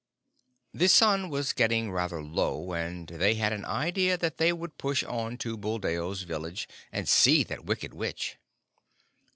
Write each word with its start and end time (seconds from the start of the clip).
The 0.73 0.87
sun 0.89 1.29
was 1.29 1.53
getting 1.53 1.91
rather 1.91 2.23
low, 2.23 2.73
and 2.73 3.07
they 3.07 3.35
had 3.35 3.53
an 3.53 3.63
idea 3.65 4.17
that 4.17 4.37
they 4.37 4.51
would 4.51 4.79
push 4.79 5.03
on 5.03 5.37
to 5.37 5.55
Buldeo's 5.55 6.23
village 6.23 6.67
and 6.91 7.07
see 7.07 7.43
that 7.43 7.65
wicked 7.65 7.93
witch. 7.93 8.37